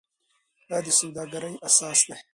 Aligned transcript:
دا 0.69 0.77
د 0.85 0.87
سوداګرۍ 0.99 1.53
اساس 1.67 1.99
دی. 2.07 2.17